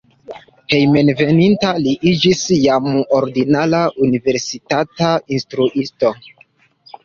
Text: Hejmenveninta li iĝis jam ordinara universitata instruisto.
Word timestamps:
Hejmenveninta 0.75 1.73
li 1.83 1.93
iĝis 2.13 2.41
jam 2.63 2.89
ordinara 3.19 3.85
universitata 4.09 5.15
instruisto. 5.39 6.15